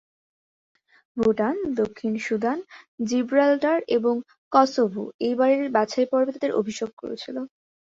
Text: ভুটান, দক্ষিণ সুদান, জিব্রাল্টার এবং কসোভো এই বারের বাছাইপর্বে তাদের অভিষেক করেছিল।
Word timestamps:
ভুটান, 1.17 1.55
দক্ষিণ 1.75 2.13
সুদান, 2.25 2.59
জিব্রাল্টার 3.07 3.77
এবং 3.97 4.15
কসোভো 4.51 5.03
এই 5.25 5.33
বারের 5.39 5.65
বাছাইপর্বে 5.75 6.31
তাদের 6.35 6.51
অভিষেক 6.61 6.89
করেছিল। 7.01 7.35